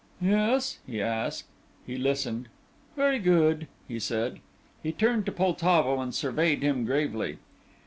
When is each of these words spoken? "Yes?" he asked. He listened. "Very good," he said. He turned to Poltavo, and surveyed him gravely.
"Yes?" 0.19 0.79
he 0.87 0.99
asked. 0.99 1.45
He 1.85 1.95
listened. 1.95 2.47
"Very 2.95 3.19
good," 3.19 3.67
he 3.87 3.99
said. 3.99 4.39
He 4.81 4.91
turned 4.91 5.27
to 5.27 5.31
Poltavo, 5.31 6.01
and 6.01 6.11
surveyed 6.11 6.63
him 6.63 6.85
gravely. 6.85 7.37